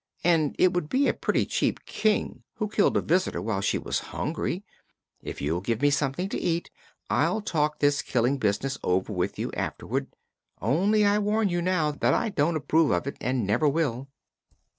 [0.23, 3.99] "And it would be a pretty cheap King who killed a visitor while she was
[4.09, 4.63] hungry.
[5.21, 6.71] If you'll give me something to eat,
[7.11, 10.07] I'll talk this killing business over with you afterward;
[10.59, 14.07] only, I warn you now that I don't approve of it, and never will."